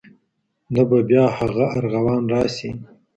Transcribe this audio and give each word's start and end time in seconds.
نه 0.73 0.83
به 0.89 0.99
بیا 1.09 1.25
هغه 1.37 1.65
ارغوان 1.77 2.23
راسي 2.31 2.69